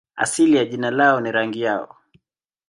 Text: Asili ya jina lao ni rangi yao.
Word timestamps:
Asili 0.15 0.57
ya 0.57 0.65
jina 0.65 0.91
lao 0.91 1.19
ni 1.21 1.31
rangi 1.31 1.61
yao. 1.61 1.97